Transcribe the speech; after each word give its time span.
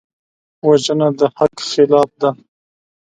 وژنه 0.67 1.07
د 1.17 1.19
حق 1.37 1.55
خلاف 1.69 2.09
ده 2.21 2.29